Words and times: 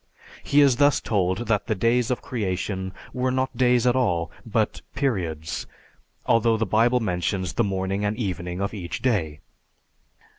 He 0.43 0.61
is 0.61 0.77
thus 0.77 0.99
told 0.99 1.45
that 1.47 1.67
the 1.67 1.75
days 1.75 2.09
of 2.09 2.23
creation 2.23 2.91
were 3.13 3.29
not 3.29 3.55
days 3.55 3.85
at 3.85 3.95
all, 3.95 4.31
but 4.47 4.81
periods; 4.95 5.67
although 6.25 6.57
the 6.57 6.65
Bible 6.65 6.99
mentions 6.99 7.53
the 7.53 7.63
morning 7.63 8.03
and 8.03 8.17
evening 8.17 8.61
of 8.61 8.73
each 8.73 9.03
day. 9.03 9.41